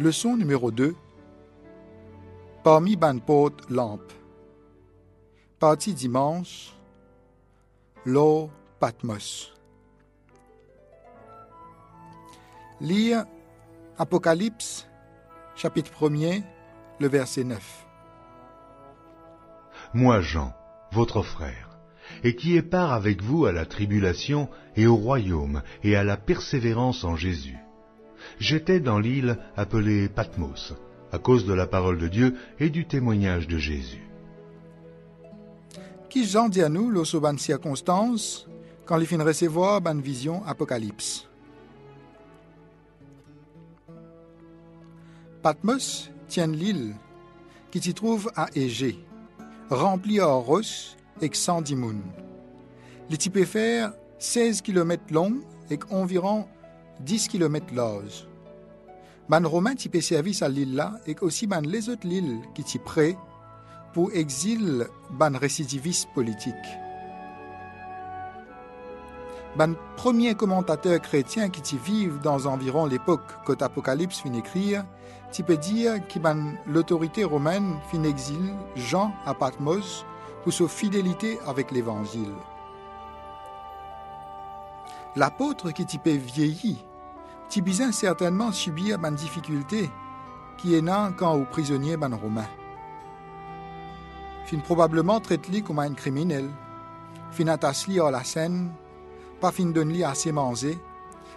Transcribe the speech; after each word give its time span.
Leçon 0.00 0.36
numéro 0.36 0.70
2. 0.70 0.94
Parmi 2.62 2.94
ban 2.94 3.18
porte 3.18 3.68
lampe. 3.68 4.12
Partie 5.58 5.92
dimanche. 5.92 6.72
L'eau 8.04 8.48
Patmos. 8.78 9.52
Lire 12.80 13.24
Apocalypse, 13.98 14.86
chapitre 15.56 15.90
1er, 15.90 16.44
le 17.00 17.08
verset 17.08 17.42
9. 17.42 17.86
Moi, 19.94 20.20
Jean, 20.20 20.54
votre 20.92 21.22
frère, 21.22 21.80
et 22.22 22.36
qui 22.36 22.54
ai 22.54 22.62
part 22.62 22.92
avec 22.92 23.20
vous 23.20 23.46
à 23.46 23.52
la 23.52 23.66
tribulation 23.66 24.48
et 24.76 24.86
au 24.86 24.94
royaume 24.94 25.62
et 25.82 25.96
à 25.96 26.04
la 26.04 26.16
persévérance 26.16 27.02
en 27.02 27.16
Jésus. 27.16 27.58
J'étais 28.38 28.80
dans 28.80 28.98
l'île 28.98 29.38
appelée 29.56 30.08
Patmos, 30.08 30.74
à 31.12 31.18
cause 31.18 31.46
de 31.46 31.52
la 31.52 31.66
parole 31.66 31.98
de 31.98 32.08
Dieu 32.08 32.34
et 32.60 32.70
du 32.70 32.86
témoignage 32.86 33.48
de 33.48 33.58
Jésus. 33.58 34.08
Qui 36.08 36.26
Jean 36.26 36.48
dit 36.48 36.62
à 36.62 36.68
nous, 36.68 36.90
los 36.90 37.18
ban 37.20 37.36
circonstances, 37.36 38.48
quand 38.86 38.96
les 38.96 39.06
fin 39.06 39.22
recevoir 39.22 39.80
ban 39.80 39.96
vision 39.96 40.42
Apocalypse. 40.46 41.28
Patmos 45.42 46.10
tient 46.28 46.46
l'île 46.46 46.94
qui 47.70 47.80
s'y 47.80 47.94
trouve 47.94 48.30
à 48.34 48.48
Égée, 48.54 48.98
remplie 49.70 50.20
en 50.20 50.40
roches 50.40 50.96
et 51.20 51.30
sans 51.32 51.62
dimoun. 51.62 52.00
Les 53.10 53.16
types 53.16 53.44
faire 53.44 53.92
16 54.18 54.62
km 54.62 55.02
long 55.10 55.40
et 55.70 55.78
environ 55.90 56.46
10 57.00 57.28
km 57.28 57.74
large. 57.74 58.27
Ban 59.28 59.46
romain 59.46 59.74
type 59.74 60.00
service 60.00 60.40
à 60.40 60.48
l'île 60.48 60.74
là 60.74 60.92
et 61.06 61.14
aussi 61.20 61.46
ban 61.46 61.60
les 61.60 61.90
autres 61.90 62.06
îles 62.06 62.40
qui 62.54 62.64
t'y 62.64 62.78
près 62.78 63.14
pour 63.92 64.10
exil 64.12 64.86
ban 65.10 65.36
récidiviste 65.36 66.08
politique. 66.14 66.54
Ban 69.54 69.74
premier 69.96 70.34
commentateur 70.34 70.98
chrétien 71.02 71.50
qui 71.50 71.60
t'y 71.60 71.76
vivent 71.76 72.20
dans 72.22 72.46
environ 72.46 72.86
l'époque 72.86 73.44
que 73.44 73.52
Apocalypse 73.62 74.20
fin 74.20 74.32
écrire, 74.32 74.86
peux 75.42 75.58
dire 75.58 76.06
que 76.08 76.18
ban 76.18 76.54
l'autorité 76.66 77.24
romaine 77.24 77.76
fin 77.92 78.04
exil 78.04 78.54
Jean 78.76 79.12
à 79.26 79.34
Patmos 79.34 80.06
pour 80.42 80.54
sa 80.54 80.68
fidélité 80.68 81.38
avec 81.46 81.70
l'évangile. 81.70 82.32
L'apôtre 85.16 85.70
qui 85.72 85.84
t'y 85.84 85.98
peut 85.98 86.18
t'y 87.48 87.62
bien 87.62 87.92
certainement 87.92 88.52
subir 88.52 88.98
ban 88.98 89.12
difficulté 89.12 89.90
qui 90.56 90.74
est 90.74 90.82
nan 90.82 91.14
quand 91.16 91.34
au 91.34 91.44
prisonnier 91.44 91.96
ban 91.96 92.16
romain. 92.16 92.48
Fin 94.46 94.58
probablement 94.58 95.20
traite-li 95.20 95.62
comme 95.62 95.78
un 95.78 95.94
criminel, 95.94 96.50
fin 97.30 97.46
attache-li 97.48 98.00
à 98.00 98.10
la 98.10 98.24
scène, 98.24 98.70
pas 99.40 99.52
fin 99.52 99.66
donne-li 99.66 100.04
assez 100.04 100.32
manger, 100.32 100.78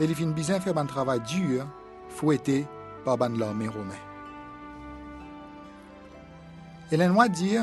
et 0.00 0.04
il 0.04 0.14
fin 0.14 0.26
bien 0.26 0.60
faire 0.60 0.78
un 0.78 0.86
travail 0.86 1.20
dur, 1.20 1.66
fouetté 2.08 2.66
par 3.04 3.18
ban 3.18 3.30
l'armée 3.36 3.68
romain. 3.68 4.00
Hélène 6.90 7.12
White 7.12 7.32
dit 7.32 7.56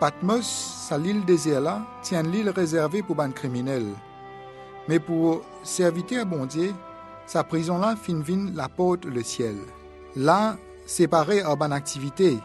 Patmos, 0.00 0.42
sa 0.88 0.98
l'île 0.98 1.24
désert 1.24 1.60
là, 1.60 1.82
tient 2.02 2.22
l'île 2.22 2.50
réservée 2.50 3.02
pour 3.02 3.16
ban 3.16 3.30
criminels. 3.30 3.94
Mais 4.88 5.00
pour 5.00 5.42
serviteur 5.62 6.26
bon 6.26 6.46
Dieu, 6.46 6.72
sa 7.26 7.42
prison 7.42 7.78
là 7.78 7.96
fin 7.96 8.20
vin 8.20 8.50
la 8.54 8.68
porte 8.68 9.04
le 9.04 9.22
ciel. 9.22 9.56
Là, 10.14 10.56
séparé 10.86 11.40
à 11.42 11.56
ban 11.56 11.72
activité, 11.72 12.38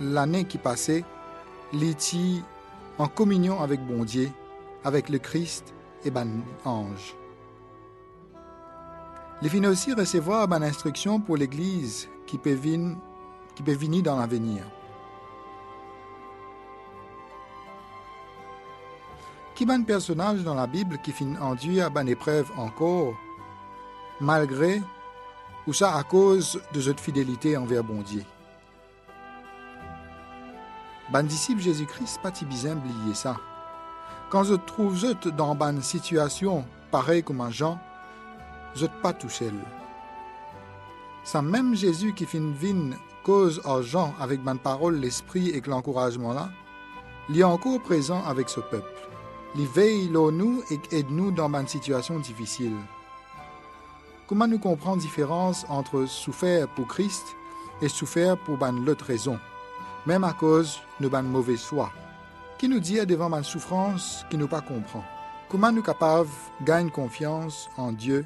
l'année 0.00 0.44
qui 0.44 0.58
passait, 0.58 1.04
l'iti 1.72 2.42
en 2.98 3.08
communion 3.08 3.60
avec 3.60 3.84
bon 3.84 4.04
Dieu, 4.04 4.30
avec 4.84 5.08
le 5.08 5.18
Christ 5.18 5.74
et 6.04 6.10
ban 6.10 6.28
ange. 6.64 7.14
Les 9.42 9.48
fin 9.48 9.64
aussi 9.64 9.92
recevoir 9.92 10.46
ban 10.46 10.62
instruction 10.62 11.18
pour 11.18 11.36
l'Église 11.36 12.08
qui 12.26 12.38
qui 13.54 13.62
peut 13.62 13.74
venir 13.74 14.02
dans 14.02 14.18
l'avenir. 14.18 14.62
Qui 19.62 19.66
ban 19.66 19.84
personnage 19.84 20.42
dans 20.42 20.56
la 20.56 20.66
Bible 20.66 20.98
qui 21.04 21.12
fin 21.12 21.36
enduire 21.40 21.88
ban 21.88 22.04
épreuve 22.06 22.50
encore, 22.58 23.14
malgré 24.20 24.82
ou 25.68 25.72
ça 25.72 25.94
à 25.94 26.02
cause 26.02 26.60
de 26.74 26.80
cette 26.80 26.98
fidélité 26.98 27.56
envers 27.56 27.84
bon 27.84 28.02
Dieu. 28.02 28.24
Ban 31.12 31.22
disciple 31.22 31.60
Jésus-Christ 31.60 32.18
pas 32.20 32.32
bien 32.44 32.76
oublier 32.76 33.14
ça. 33.14 33.36
Quand 34.30 34.42
je 34.42 34.54
trouve 34.54 34.96
je 34.96 35.28
dans 35.28 35.54
ban 35.54 35.80
situation 35.80 36.64
pareil 36.90 37.22
comme 37.22 37.40
un 37.40 37.52
Jean, 37.52 37.78
je 38.74 38.86
pas 38.86 39.12
tout 39.12 39.28
seul. 39.28 39.54
C'est 41.22 41.40
même 41.40 41.76
Jésus 41.76 42.14
qui 42.14 42.26
fin 42.26 42.50
vin 42.60 42.96
cause 43.22 43.62
à 43.64 43.80
Jean 43.80 44.12
avec 44.18 44.42
ban 44.42 44.56
parole, 44.56 44.96
l'esprit 44.96 45.50
et 45.50 45.60
l'encouragement 45.64 46.32
là, 46.32 46.48
il 47.30 47.38
est 47.38 47.44
encore 47.44 47.80
présent 47.80 48.24
avec 48.24 48.48
ce 48.48 48.58
peuple. 48.58 49.02
Il 49.54 49.66
veille 49.66 50.08
nous 50.08 50.62
et 50.70 50.80
aide-nous 50.92 51.30
dans 51.30 51.50
ban 51.50 51.66
situation 51.66 52.18
difficile. 52.18 52.76
Comment 54.26 54.46
nous 54.46 54.58
comprendre 54.58 54.96
la 54.96 55.02
différence 55.02 55.66
entre 55.68 56.06
souffrir 56.06 56.68
pour 56.68 56.88
Christ 56.88 57.36
et 57.82 57.88
souffrir 57.88 58.38
pour 58.38 58.56
ban 58.56 58.72
l'autre 58.72 59.04
raison, 59.04 59.38
même 60.06 60.24
à 60.24 60.32
cause 60.32 60.80
de 61.00 61.08
ban 61.08 61.22
mauvais 61.22 61.58
soi, 61.58 61.92
qui 62.56 62.66
nous 62.66 62.80
dit 62.80 63.04
devant 63.04 63.28
ban 63.28 63.42
souffrance 63.42 64.24
qui 64.30 64.38
nous 64.38 64.48
pas. 64.48 64.64
Comment 65.50 65.70
nous 65.70 65.82
capables 65.82 66.30
gagner 66.64 66.90
confiance 66.90 67.68
en 67.76 67.92
Dieu 67.92 68.24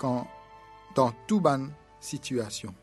dans 0.00 1.12
tout 1.28 1.40
ban 1.40 1.68
situation? 2.00 2.74